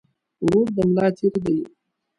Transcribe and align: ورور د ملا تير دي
ورور 0.45 0.67
د 0.75 0.77
ملا 0.89 1.07
تير 1.17 1.33
دي 1.45 1.57